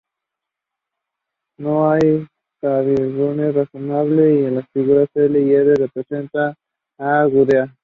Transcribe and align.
No 1.59 1.91
hay 1.91 2.25
certidumbre 2.59 3.51
razonable 3.51 4.23
de 4.23 4.43
que 4.45 4.51
las 4.51 4.67
figuras 4.73 5.07
L 5.13 5.39
y 5.39 5.53
R 5.53 5.75
representen 5.75 6.53
a 6.97 7.25
Gudea. 7.25 7.71